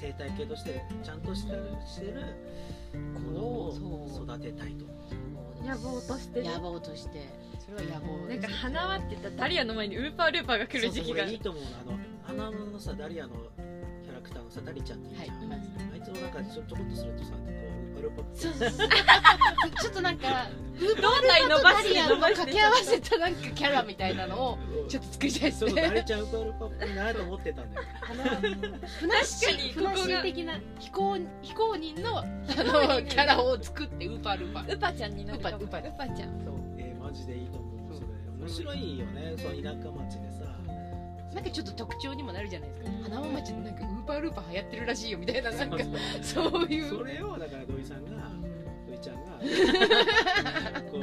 [0.02, 2.14] 生態系としてちゃんとしてるしてる
[3.20, 4.84] ものを育てたいと。
[5.64, 6.42] 野望として。
[6.42, 7.20] ね野望として。
[7.64, 11.18] それは野望なんか花輪って言ったらダリアの前にウーパールーパーが来る時期が。
[11.20, 11.62] そうそういいと思う
[12.26, 13.34] あの花のさダリアの
[14.02, 15.44] キャラクターのさダリちゃんっていいじゃん、はい。
[15.44, 18.88] いますあいつもなんかちょちょこっとするとさこうウーパルパそうそうそう。
[19.80, 20.48] ちょっとなんか
[20.80, 27.86] 胴体伸ばしてダリアの掛け合わせたなんかキャラみたいなのをちょっと作りたいですそうダリねちゃんウーパルパっぽいなと思ってたんだよ。
[28.10, 28.24] あの
[28.86, 34.60] ふなっし確かにーふなっし的な非公非公認のあ公の認キャラを作ってウーパールーパ。
[34.60, 35.56] ーウパちゃんになるかも。
[35.58, 35.88] ウパウパ。
[35.88, 36.40] ウパちゃん。
[36.40, 36.54] そう。
[36.78, 37.72] えー、マジでいいと思う。
[38.40, 39.34] 面白いよね。
[39.36, 40.42] その田舎町でさ。
[41.32, 42.90] なんかちょっと特徴にもなるじゃないですか。
[42.90, 43.02] うん。
[43.04, 45.78] 花輪町でなんかウーパールーパー流行ってるらしいよみたいななんか
[46.20, 46.88] そういう。
[46.88, 48.10] それをだから土井さんが
[48.86, 50.98] 土井ちゃんが こ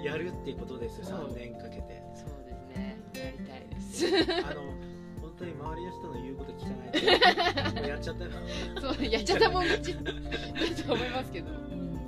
[0.00, 1.04] うやるっていうことですよ。
[1.06, 1.99] そう3年かけて
[3.20, 4.06] やりたいです。
[4.46, 4.62] あの
[5.20, 8.30] 本当に周りの人の言うこと聞かないでもうやっちゃったよ。
[8.80, 10.00] そうやっちゃったもん勝ちだ
[10.86, 11.46] と思いますけど。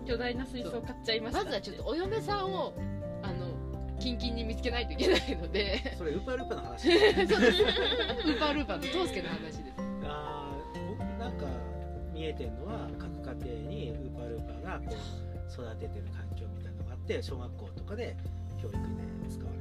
[0.05, 1.45] 巨大な水槽買っちゃいました。
[1.45, 2.75] まずはちょっとお嫁さんを
[3.23, 3.47] あの
[4.01, 5.95] キンキンに見つけないといけないので。
[5.97, 6.91] それウーパールーパーの話。
[7.29, 9.63] そうですウーパールーパーのトースケの話です。
[10.05, 11.47] あー僕なんか
[12.13, 18.17] 見えてるのは各家庭にウーパールーパーがこう育ててる環境みたいなのがあって小学校とかで
[18.61, 18.85] 教育で
[19.31, 19.59] 使われ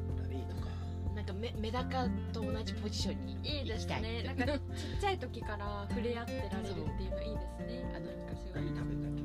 [1.41, 4.23] メメダカと同じポジションにいいですね。
[4.23, 4.59] なんかちっ
[5.01, 7.91] ちゃい時から触れ合ってられるっていうのいいですね。
[7.95, 9.21] あの昔は何食べたっけ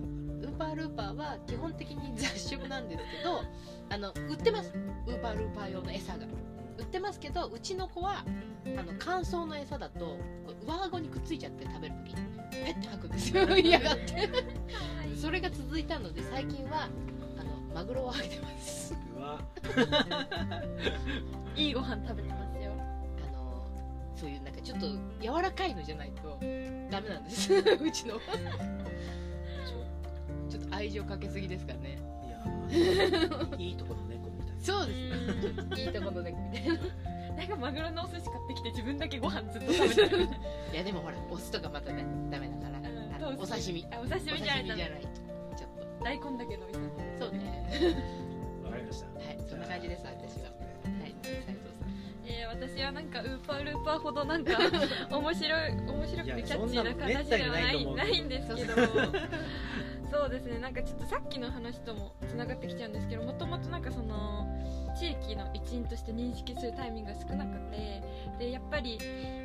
[0.46, 3.42] ウーパールーパーは基本的に雑食なんですけど
[3.90, 4.72] あの売ってます。
[5.06, 6.26] ウーパールーパー用の餌が。
[6.78, 8.22] 売ってますけどうちの子は
[8.66, 10.18] あの乾燥の餌だと
[10.66, 12.16] 上顎にくっついちゃって食べる時に
[12.50, 13.48] ペッて吐くんですよ。
[13.56, 14.28] 嫌がって。
[15.16, 16.88] それが続いたので最近は
[17.76, 18.94] マグロをあげてます。
[19.14, 19.38] うわ。
[21.54, 22.72] いいご飯食べてますよ。
[22.72, 23.66] あの
[24.16, 24.86] そういうなんかちょっと
[25.20, 26.38] 柔らかいのじゃないと
[26.90, 27.52] ダメなんです。
[27.52, 28.18] うちの。
[30.48, 30.74] ちょっと。
[30.74, 31.98] 愛情かけすぎですからね。
[32.70, 32.88] いや
[33.58, 34.56] いいとこの猫みたい。
[34.58, 35.76] そうですね。
[35.84, 36.74] いいとこの猫みたいな。
[37.36, 40.22] なんかマグロのお寿司買ってきて自分だけご飯ずっと食べてる。
[40.72, 43.28] いやでもほらお酢とかまたねダメだから。
[43.36, 43.84] お刺身。
[43.92, 45.15] あお刺身じゃない
[46.06, 47.66] 大根だけど美味しそうね。
[48.64, 49.06] わかりました。
[49.18, 50.52] はいそんな感じです私は。
[51.00, 51.56] はい斉藤さん。
[52.28, 54.52] えー私がなんかウーパールーパーほどなんか
[55.10, 58.74] 面白い面白くてキャッチーな形ではないないんですけど
[60.12, 60.60] そうですね。
[60.60, 64.46] なんかちょっとさっきの話ともつながってきちゃうんですけどもともとなんかその
[64.98, 68.02] 地域の一員として認識するタイミングが少なくて
[68.38, 68.98] でやっぱり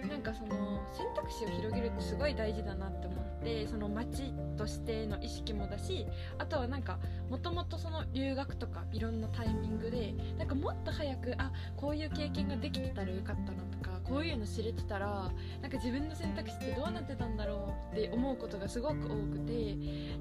[0.09, 6.05] なんかその選択肢を広げるってすごい大事だなって思ってその町としての意識もだし
[6.37, 19.75] あとはなんかもともとその留学とかいろんなタイミングでなんかもっと早くあこういう経験ができてたらよかったなとかこういうの知れてたらなんか自分の選択肢ってどうなってたんだろうって思うことがすごく多くて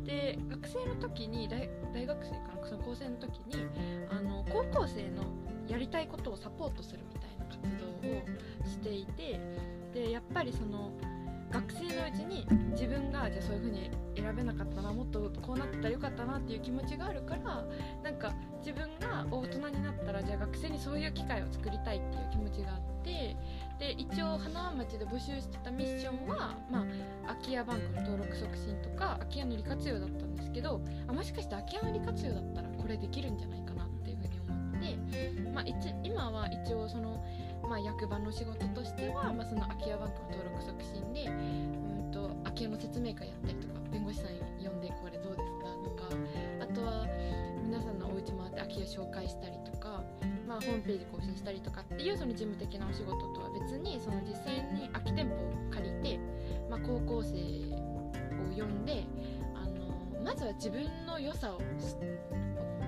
[0.05, 3.67] で学生の時に大大学生かなその高専の時に
[4.11, 5.27] あの高校生のの
[5.69, 9.41] やりたいことをサポートするみたいな活動をしていて
[9.93, 10.93] でやっぱりその
[11.53, 17.65] 学生のうちに自分がじゃあそういう風に選べなかったなもっとこうなったらよかったなっていう気持ちがあるから
[18.05, 23.37] なんか自分が大人になったらじゃあ学生にそういう機会を作りたいっていう気持ちがあって
[23.79, 26.85] で一応花輪町で募集してたミッションは、まあ、
[27.29, 33.89] 空き家バンクの登録促進とか空き家の利活用だったんですけどあもしかして空き家の利活用だったらこれできるんじゃないかなっ
[34.81, 37.23] ていう風に思って、まあ、一今は一応その、
[37.63, 44.27] まあ、役場の仕事としては、まあ、その空き家バンクの登録促進でうんと空き家の説明会やったりとか弁護士さん
[44.65, 46.09] 呼んでこれどうですかとか
[46.61, 47.07] あとは
[47.63, 50.03] 皆さんのお家回って空き家紹介したりとか、
[50.47, 56.19] まあ、ホームページ更新したりとかっていうその事務的なお仕事とは別にその実際に空き店舗を借りて、
[56.69, 58.11] まあ、高校生を
[58.57, 59.05] 呼んで
[59.55, 61.95] あのまずは自分の良さをし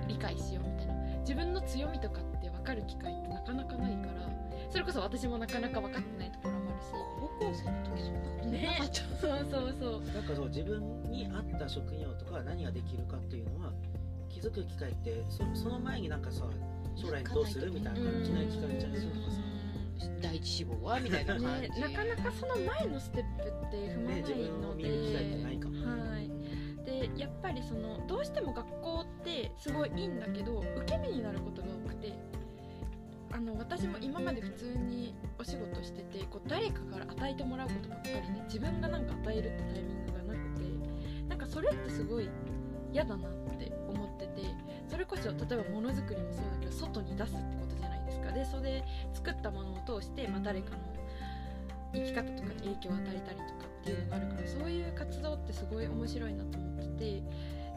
[0.08, 4.28] 理解しようみたいな自分の強みとかって分かる機会ってなかなかないから
[4.70, 6.86] それこそ私もなかなか分かってないところもあるし。
[7.20, 10.14] 高校生の時そんなことねなかった そうそうそう。
[10.14, 13.72] なんかそう自分に合った職業とか何ができるかっていうのは
[14.28, 16.44] 気づく機会ってそその前になんかさ
[16.96, 19.52] 将来どうするみたいな感じで聞かれちゃいそうとかさ
[20.20, 26.31] 第一志望はみたいな感じ、ね、なかなかその前のステップって踏まないね自分をので、見る機会ってないかもはい
[26.84, 32.12] でやっぱりそのどうしても学校ってすごいいいんだけど受け身になることが多くて
[33.32, 42.28] あの私も今まで普通にお仕事しててこう誰かから与えてもらうことばっかりね自分がなんか与えるってタイミングがなくてなんかそれってすごい
[42.92, 44.42] 嫌だなって思ってて
[44.86, 48.32] それこそ例えばものづくりもそうだけど外に出すってことじゃないですか。
[48.32, 50.76] でそれで作ったものを通して、まあ、誰かの
[51.94, 56.61] 生き方とかに影響を与えたりとかっていうのがあるからそういう活動ってすごい面白いなと思って
[57.02, 57.22] て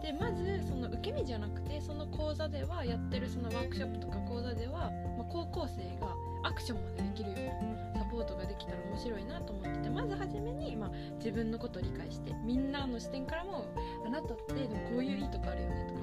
[0.02, 13.66] でまずその受け身じゃなくてその講座ではやってるそのワークショップとか講座では、まあ、高校生がアクションまでできるようなサポートができたら面白いなと思っててまず初めに、まあ、自分のことを理解してみんなの視点からも
[14.06, 16.00] あなたってでもこういういいとこあるよねとか。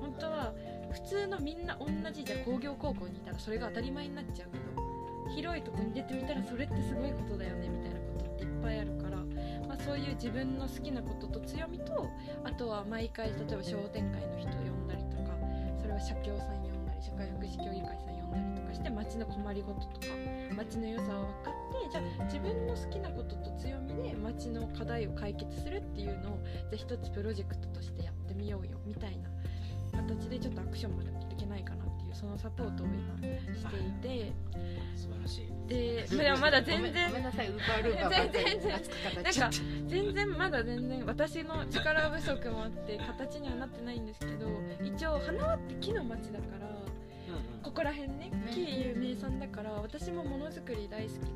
[0.00, 0.52] 本当は
[0.92, 9.01] 普通のみんな同じじゃ工業高校にいたらそれが当たり前になっちゃうけど広いとこに出てみたらそれってすごいことだよねみたいなことっていっぱいあるから、
[9.92, 12.08] そういう自分の好きなことと強みと
[12.44, 15.36] あとは毎回例えば商店会の人を呼んだりとか
[15.78, 20.06] それは社協さん呼んだり社会福祉協議会さん呼んだりとかして町の困りごととか
[20.56, 29.28] 町の良さを分かってじゃあ自分の好きなことと強みで町の課題を解決するっていうのをじゃあ一つプロジェクトとしてやってみようよみたいな
[29.92, 33.16] 形でちょっとアクションまでいけないかなっていうそのサポートを今
[33.54, 34.32] していて
[34.94, 35.52] 素晴らしい。
[35.68, 44.48] で でもまだ全然ごめんなさいウーパールーパーばっかり全然まだ全然私の力不足もあって形にはなってないんですけど
[44.82, 51.32] 一応花輪って木の町だからうんここら辺ね木有名産だから私もものづくり大好き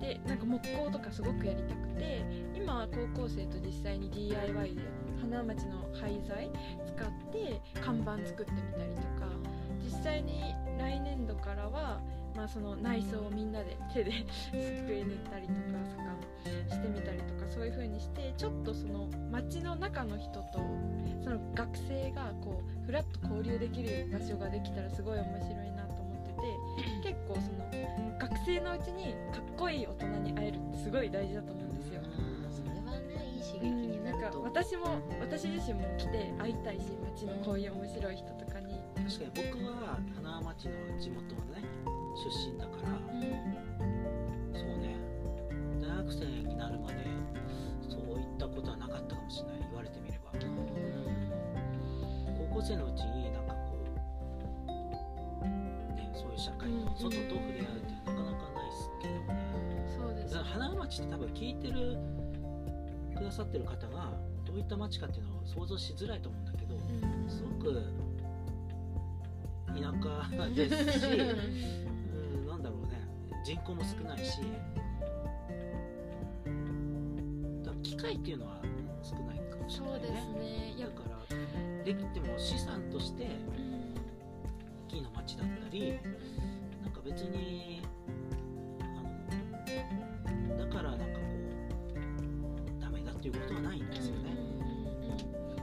[0.00, 2.24] ででなんか木工とかすごくやりたくて
[2.56, 4.82] 今は高校生と実際に DIY で
[5.20, 6.50] 花町の廃材
[6.86, 9.17] 使って看板作ってみたりとか
[9.88, 11.98] 実際に来年度からは、
[12.36, 14.12] まあ、その内装をみんなで手で
[14.52, 15.58] 机塗ったりとか
[16.68, 20.60] さしてみたりとかそういう風にしてちょっとその街の中の人と
[21.24, 32.02] その学生がこうフラッと交流できる場所ができたらすごい面白いなと思ってて 結構その学生のうちにかっこいい大人に会えるってすごい大事だと思うんですよ。
[34.42, 36.82] 私も私自身も来て会いたいし
[37.14, 38.47] 街のこういう面白い人とか。
[38.47, 38.47] に、
[39.06, 41.62] 確かに僕は花輪町の地元のね
[42.16, 42.88] 出身だから
[44.58, 44.96] そうね
[45.80, 46.96] 大学生になるまで
[47.88, 49.58] そういったことはなかったかもしれない。
[49.68, 50.32] 言われてみれば。
[52.38, 54.64] 高校生のうちになんかこう
[55.94, 59.88] ねそういう社会の外と触れ合うってなかなかないですけどね。
[59.98, 60.34] そうです。
[60.34, 61.96] だから花輪町って多分聞いてる
[63.16, 64.12] くださってる方が
[64.44, 67.28] どういった町かっていうのを想像しづらいと思うんだけどうん。
[67.30, 67.80] すごく田
[69.82, 73.06] 舎ですしうん、なんだろうね。
[73.44, 74.40] 人口も少ないし。
[77.82, 78.60] 機会っていうのは
[79.02, 83.26] 少ないかもしれそうですないねだからできても資産としてう
[83.60, 83.94] ん
[84.88, 85.98] 大きな町だったり
[86.82, 87.82] なんか別に
[88.80, 88.84] あ
[90.52, 91.10] のだからなんかこ
[92.78, 94.36] うダメだっていうことはないんですよね。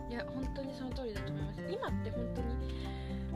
[0.10, 1.62] いや本当にその通りだと思います。
[1.62, 2.47] 今って本当に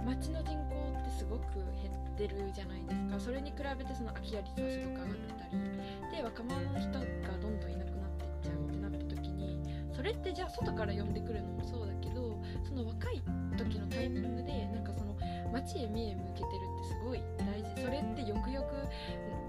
[0.10, 3.20] 町の人口ってすごく減ってるじゃないですか。
[3.20, 9.62] それに比べてその空き家率はすごく上がってたりで若者の人がどんどんいなくなっていっちゃうってなった時に
[9.94, 12.34] それってじゃあ外から呼んでくるのもそうだけど
[12.66, 13.22] その若い
[13.56, 15.14] 時のタイミングでなんかその
[15.54, 17.70] 街へ目向けてるってすごい大事。
[17.82, 18.82] それってよくよく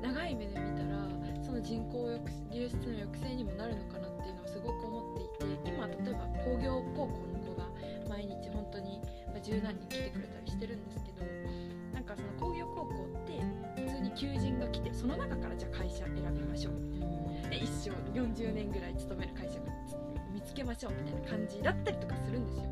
[0.04, 1.08] 長い目で見たら
[1.42, 2.20] その人口抑
[2.52, 7.64] 流出の抑制にもなるのかなっていうのをすごく思っていて今例えば工業高校の子が
[8.08, 11.24] 毎日本当にまあ十何人来てくれたりしてるんですけど
[11.94, 13.40] なんかその工業高校って
[13.82, 16.74] 普通に求人が来てその中からじゃあ会社選びましょう。
[16.74, 17.10] みたい
[17.42, 19.66] なで一生40年ぐらい勤める会社が
[20.32, 22.64] 見つけましょうみたいな感じだったりとかするんですよ。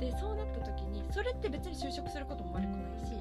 [0.00, 3.12] でそうなった時にそれって別に就職することも悪くないし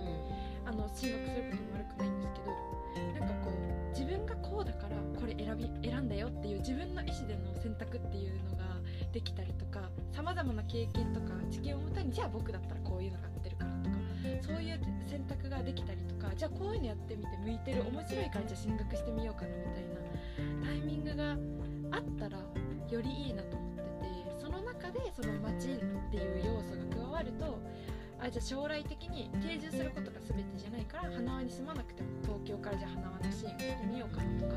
[0.65, 8.65] あの進学することも悪くないんですけどなんかこう自分がこうだからこれ選び選んだよっていう自分の意思での選択っていうのが
[9.11, 13.95] できたりとかさまざまな経験とか知見をもとにじゃあ僕だったらこういうのが合ってるからとか
[14.41, 19.83] そういう選択ができたりとかじゃあこういうのやってみて向いてる面白いからじゃあ進学してみようかなみたい
[20.61, 25.77] なタイミングがあったらよりいいなと思っててその中でその街っ
[26.11, 27.59] ていう要素が加わると
[28.19, 34.53] あじゃあ将来的に定住することが全てじゃないから花輪に住まなくても東京からじゃあ花輪の支援をしてみようかなとか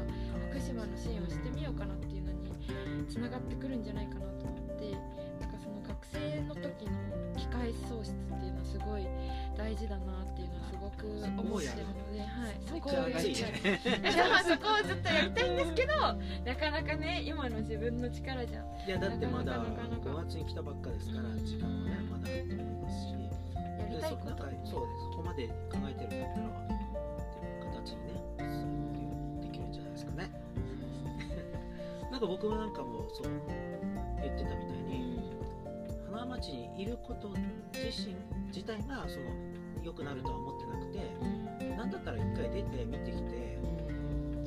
[0.50, 2.40] 福島の支援をしてみようかなっていうのに
[3.08, 4.39] つながってくるんじゃないかなと
[4.80, 4.96] って
[5.40, 6.92] なんかその学生の時の
[7.36, 9.06] 機会創出っていうのはすごい
[9.56, 11.20] 大事だなっていうのはすごく思
[11.58, 13.34] ってるので、はい、そこをやりたい
[14.48, 16.16] そこをずっとやりたいんですけどな
[16.56, 20.08] かなかね今の自分の力じゃいやだってまだなかなか。
[20.10, 21.44] 5月に来たばっかですからうん。
[21.44, 23.12] 時間はねまだあると思いますし。
[23.12, 23.18] や
[23.88, 24.46] りたいこと。
[24.46, 25.02] でそうです。
[25.12, 25.54] そこまで考
[25.88, 26.48] えてるんだったら
[32.10, 32.20] なん。
[32.20, 33.28] か僕もなんかもそう
[34.22, 35.20] 言ってたみたいに
[36.10, 37.30] 花町にいること
[37.72, 38.14] 自身
[38.48, 39.26] 自体がその
[39.82, 43.58] 良くなるとは思ってなくてなんだったら一回出て見てきて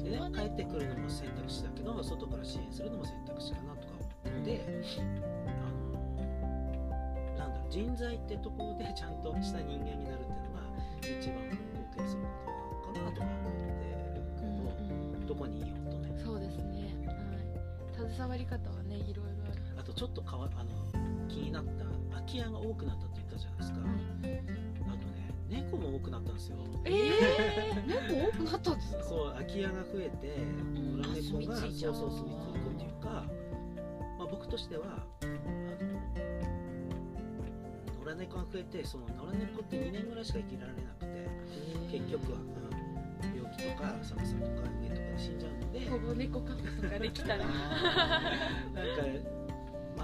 [0.03, 3.93] でね、帰ってくるのも選択肢だけど外から支援するのも選択肢かなとか
[4.25, 4.62] 思ってて、
[5.47, 5.88] あの
[7.38, 10.27] なんだろう人材ってところでちゃんとした人間になるっ
[11.01, 11.57] ていうのが一番貢
[11.95, 12.21] 献する
[12.86, 13.71] ことなのかなとは思ってる
[14.38, 14.43] け
[15.23, 16.13] ど、どこにいようとね。
[16.21, 19.42] そうですね、はい、携わり方はねいろいろ
[19.93, 20.69] とちょっとかわあの
[21.29, 26.58] 気になった空き家が多くなったって言ったじゃないですか、あとね猫も多くなったんですよ。
[26.86, 26.91] え
[27.88, 29.03] 猫多くなったんですか？
[29.03, 30.97] そう空き家が増えてん。
[31.01, 33.10] 野良猫がそううそう住み着くっていうか、
[34.17, 34.86] まあ、僕としては
[35.21, 35.32] あの
[38.06, 42.53] 野良猫が増えてその野良猫って2年ぐらいしか生きられなくて結局は、うん
[43.23, 45.89] 病気とか寒さとか上とかで死んじゃうので。
[45.89, 47.38] 保護猫カフェとかできたら。
[47.45, 47.53] なんか、
[48.73, 49.42] まあ、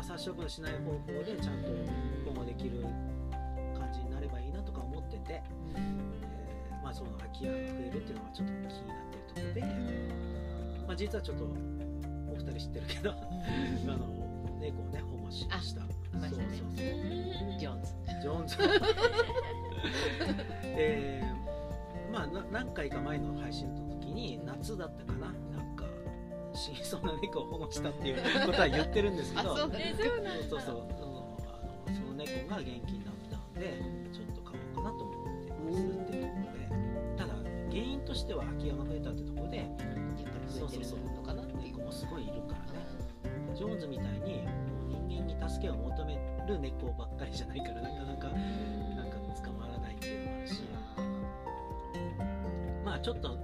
[0.10, 1.70] 殺処分しない方法でちゃんと
[2.26, 2.84] 保護できる
[3.78, 5.44] 感じになればいいなとか思ってて、
[5.76, 5.82] えー
[6.84, 8.72] まあ、その空き家が増えるっていうのはちょっと気になっ
[9.12, 9.62] てるところで、
[10.88, 11.50] まあ、実はちょっとお
[12.36, 13.12] 二人知ってるけど
[13.94, 14.08] あの
[14.60, 15.82] 猫をね保護しました。
[15.82, 15.92] そう
[16.22, 16.40] そうそう。
[17.60, 17.94] ジョーンズ。
[18.22, 18.58] ジョーンズ。
[20.64, 21.30] えー
[22.12, 25.32] まあな何回か前の配信の時に夏だったかな
[26.54, 30.50] 死にそうな猫を保護したっていうことは言ってるんですけどあそうそうなんだ。
[30.50, 31.60] そうそうそのあ
[31.90, 33.82] のその猫が元気になったので
[34.12, 37.34] ちょっと飼おうかなと思ってますっていうところでただ
[37.70, 42.80] 原因としては空き家が増えたってところでやっぱり増えてるのかなっていう猫もすごいいるからね。
[43.56, 44.48] ジョーンズみたいに
[45.08, 46.16] 人間に助けを求め
[46.48, 50.64] る猫ばっかりじゃないからなかなかなんか捕まらないっていうのもあるし。
[52.86, 53.38] まあちょっと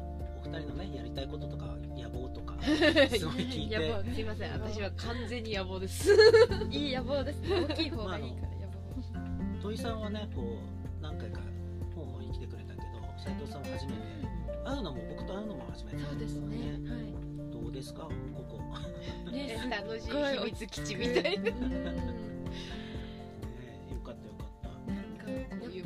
[0.45, 1.65] お二人のねやりたいこととか
[1.97, 3.77] 野望とか すごい聞いて。
[3.79, 4.51] 野望すいません。
[4.53, 6.10] 私は完全に野望です。
[6.71, 7.41] いい野望です。
[7.41, 11.39] ね大きい方がいいから野望土井さんはねこう何回か
[11.95, 12.86] 本本に来てくれたけど
[13.17, 13.97] 斉藤さんは初めて
[14.65, 15.97] 会うのも僕と会うのも初めて。
[15.99, 16.80] そうですね。
[17.51, 18.03] どうですか？
[18.03, 18.09] こ
[18.47, 18.82] こ、は
[19.30, 20.09] いね 楽しい
[20.39, 21.51] 秘密基地みたいな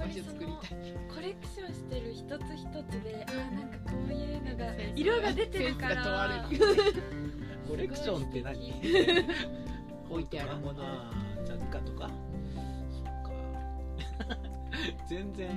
[0.10, 0.80] こういう場所作りたい
[1.16, 5.96] コレクションしてる一つ一つであーなんかこういうのが色が出てるから。
[5.96, 7.04] センスが問われる
[7.70, 8.74] コレクションって何？
[10.10, 10.84] 置いてあるもの。
[11.46, 12.10] 雑貨とか？
[12.92, 13.32] そっか。
[15.08, 15.50] 全然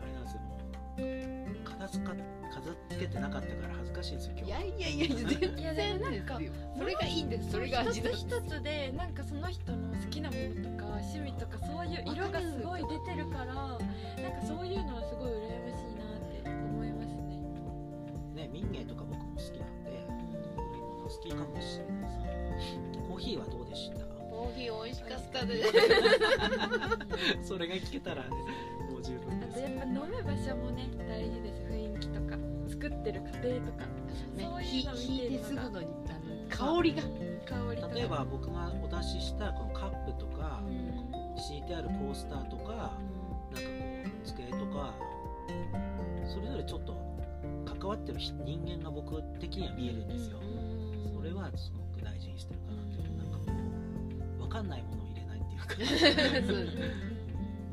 [0.00, 0.40] あれなんですよ。
[0.42, 0.58] も
[0.98, 2.14] う片つか
[2.52, 4.46] 飾っててなかったから恥ずかしいですよ今日。
[4.46, 6.40] いやいやいや全いやで然もなんか
[6.78, 17.14] それがいいんですそれが味だ一つ一つでなんかその人の好きなものとか趣味とかそういう色がすごい出てるからなんかそういうのはすごい羨ましいなって思います
[18.34, 18.44] ね。
[18.46, 22.78] ね民芸とか僕も好きなんで売り物好きかもしれないです
[23.08, 24.00] コーヒーはどうでした？
[24.30, 25.72] コーヒー美味しかったです。
[27.48, 28.28] それが聞けたらね
[28.90, 29.52] もう十分です。
[29.52, 31.62] あとやっぱ飲む場所もね大事です。
[31.62, 32.36] 雰囲気とか
[32.68, 33.86] 作ってる過程とか。
[34.36, 37.02] ねそういうひの見ててるのがすぐのにあの香りが
[37.46, 41.20] 香りとか例えば僕がお出ししたこのカップとかうん。
[41.40, 43.64] 敷いてあるコースターとかなんかこ
[44.22, 44.94] う机とか
[46.26, 46.94] それぞれちょっと
[47.64, 50.38] 関わってる人人間が僕的には見えるんですよ。
[51.16, 56.66] それはすごく大事にしてるかなっていうなんかこう分かんないものを入れないっていう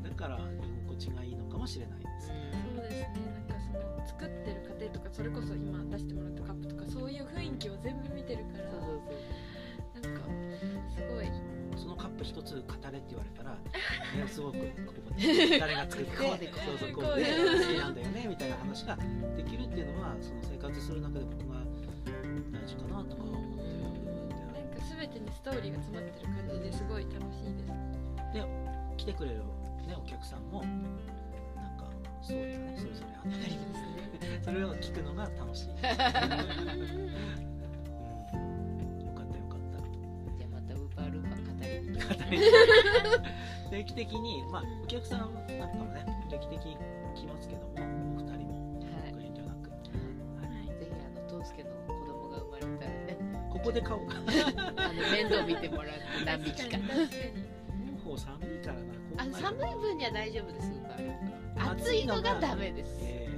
[0.02, 0.08] か。
[0.08, 0.40] だから居
[0.86, 2.28] 心地がいいのかもしれないです。
[2.28, 3.12] そうですね。
[3.48, 8.70] なんかその作ってる過程とかそれこそ今出してもらったカップとかそういう雰囲気を全部見てるから。
[8.70, 9.00] そうそう
[10.02, 10.20] なんか
[10.94, 11.58] すごい。
[11.78, 13.54] そのカップ一つ語れって言われたら、
[14.18, 18.98] ね、すごくここで誰が作って こうでそうそうここうでうで好きなんだよねみたいな話が
[19.36, 21.62] できるっていうのはその生活する中で僕が
[22.50, 28.44] 大事かなとか思ってる部分であなんか全てにストーリーが詰まってる感じですごい楽しいでする
[28.96, 29.36] 来てくれる、
[29.86, 31.86] ね、お客さんもなんか
[32.22, 35.68] ストーリーがねそれぞれあっありますねてそれを聞くのが楽しい、
[43.70, 45.20] 定期的に、まあ、お客さん
[45.58, 46.76] なんかもね定期的に
[47.14, 49.12] 来ますけどもお二人もはい。
[49.12, 50.78] ご遠慮なく、はい。
[50.78, 53.18] ぜひあのトースケの子供が生まれたらね。
[53.50, 54.16] ここで買おうか。
[54.76, 56.78] あの面倒見てもらって何匹か。
[58.04, 60.72] もう寒いからなあ寒い分には大丈夫です
[61.58, 62.98] 暑いのがダメです。
[63.02, 63.28] え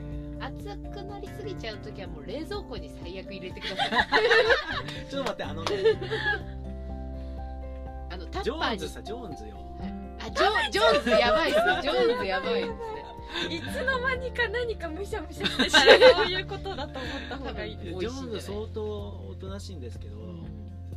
[0.41, 3.89] 暑くなりすぎちゃうときはもう冷蔵庫に最悪入れてください。
[3.89, 6.60] ー ちょっと待ってあのねあの
[8.31, 8.75] タジョッパーに。
[8.75, 9.57] ーンズさジョーンズよ。
[10.21, 12.77] あジョジョーンズやばいっすジョーンズやばいっすね。
[13.49, 18.83] いつの間にか何かむしゃむしゃしてたら そういうことだと思った方がいいジですョーンズ相当
[19.31, 20.17] おとなしいんですけど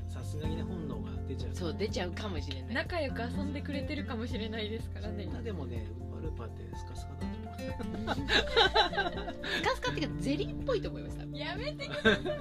[0.10, 1.56] さすがにね本能が出ちゃう。
[1.56, 2.74] そう出ちゃうかもしれない。
[2.76, 5.26] 仲良く遊んでくれてるかもしれないですからね。
[5.26, 11.90] そんなでもねウーパールーパーってスカスカだと思うスカスカっていうかゼリーっぽいと思います多分やめて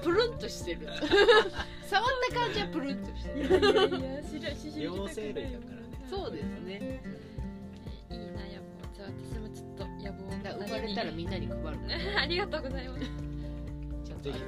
[0.02, 0.88] プルンとしてる。
[1.86, 3.38] 触った感じはプルンとしてる。
[3.38, 7.02] いやいやいや知ら知りたくない妖精類だからねそうですね
[8.10, 11.62] いいな野望じゃあ私もちょっと野望をだから生まれたらみんなに配る
[12.18, 13.31] ありがとうございます
[14.22, 14.44] ぜひぜ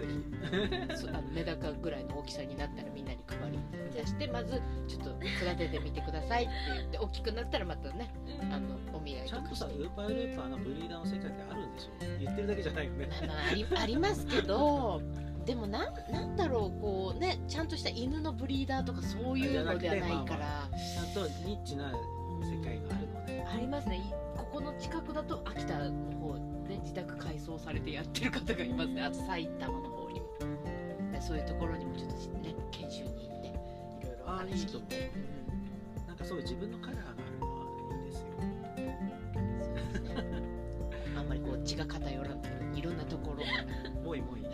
[0.88, 0.96] ひ。
[0.96, 3.58] そうあのメダカぐらいの大きさになったらみんなに配り。
[3.94, 8.12] 出してまずちょっと育ててみてくださいって言って大きくなったらまたね
[8.50, 13.08] あのお見合いちゃんとさウーパールーパーのブリーダーの世界ってあるんでしょ言ってるだけじゃないよね。
[13.08, 15.00] まあまあありありますけど
[15.46, 20.68] でもなんなんだろうこうねちゃんとした犬のブリーダーとかそういうのではないから。
[20.72, 21.92] ちゃんとニッチな
[22.40, 23.96] 世界があるのねありますね。
[23.98, 24.00] い
[24.36, 29.02] ここの近くだと秋田の方で自宅改装されてやってる方がいますね。
[29.02, 30.26] あと埼玉の方にも。
[31.24, 33.50] そういうところにもちょっとね研修に行ってい
[34.04, 35.10] ろいろ話聞いうて
[36.06, 37.64] なんかそういう自分のカラーがあるのは
[37.96, 38.26] いいですよ。
[38.76, 40.12] ですね。
[41.16, 42.34] あんまりこう血が偏らな
[42.74, 43.42] いいろんなところ
[44.04, 44.42] もいもい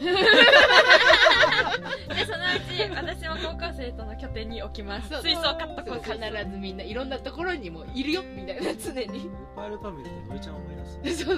[2.59, 5.09] ち私も高校生との拠点に置きます。
[5.09, 5.23] そう。
[5.23, 9.07] 水槽カットそうコース必ずみんないろんなところにもいるよみたいな常に。
[9.07, 11.25] ウーパールーパー見るとのりちゃんを思い出す。
[11.25, 11.37] そう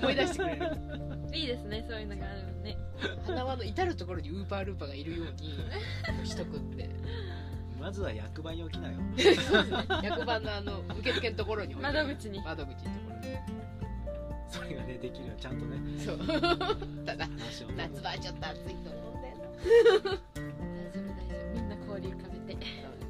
[0.00, 0.70] 思い出してくれる。
[1.32, 2.00] いいですねそう。
[2.00, 2.06] いう。
[2.08, 2.78] のがあるのね
[3.26, 5.26] 花輪の至る所にウーパールーパーがいるよう。
[6.12, 6.88] にしとくって
[7.80, 9.34] まずは役場に置きなよそう。
[9.34, 13.14] ですね役場のあの受付のところに置いて窓口に窓口のとこ
[14.48, 16.18] それがねできるよちゃんとねろにそう。
[17.04, 17.26] ただ
[17.76, 19.13] 夏場はちょっと暑いと思う
[19.64, 20.10] 丈夫大丈夫。
[21.54, 21.84] みんなか
[22.46, 22.60] べて。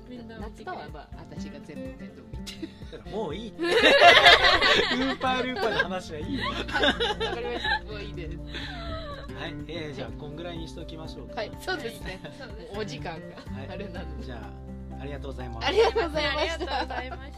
[0.08, 3.10] みんな夏場はまあ私が全部面倒見て。
[3.10, 3.62] もういいって。
[3.62, 6.44] ウーパールーパーの話はいいよ。
[6.48, 6.62] わか
[7.40, 7.92] りました。
[7.92, 8.38] もういいです
[9.34, 11.36] はい、えー、じゃあこんぐらいにしておきましょうか。
[11.36, 11.50] はい。
[11.60, 12.20] そうですね。
[12.76, 14.26] お時間がはいあれなので。
[14.26, 15.66] じゃあありがとうございます。
[15.66, 16.54] ありがとうございました。
[16.54, 17.32] ありがとうございまし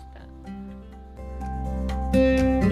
[2.60, 2.65] た。